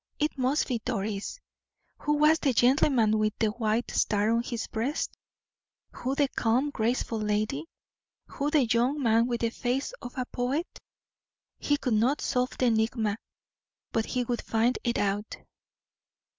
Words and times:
It 0.17 0.35
must 0.35 0.67
be 0.67 0.81
Doris. 0.83 1.39
Who 1.99 2.13
was 2.13 2.39
the 2.39 2.53
gentleman 2.53 3.19
with 3.19 3.37
the 3.37 3.49
white 3.49 3.91
star 3.91 4.31
on 4.31 4.41
his 4.41 4.65
breast? 4.65 5.15
Who 5.91 6.15
the 6.15 6.27
calm, 6.29 6.71
graceful 6.71 7.19
lady? 7.19 7.65
Who 8.25 8.49
the 8.49 8.65
young 8.65 8.99
man 9.03 9.27
with 9.27 9.41
the 9.41 9.51
face 9.51 9.91
of 10.01 10.17
a 10.17 10.25
poet? 10.25 10.65
He 11.59 11.77
could 11.77 11.93
not 11.93 12.19
solve 12.19 12.57
the 12.57 12.65
enigma, 12.65 13.17
but 13.91 14.07
he 14.07 14.23
would 14.23 14.41
find 14.41 14.79
it 14.83 14.97
out. 14.97 15.37